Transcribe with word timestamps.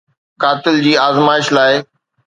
قاتل 0.41 0.75
جي 0.85 0.93
آزمائش 1.07 1.53
لاء 1.57 1.73